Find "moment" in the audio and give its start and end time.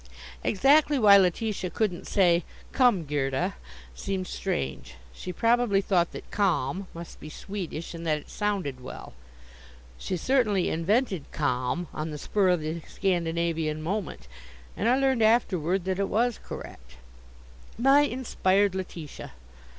13.83-14.27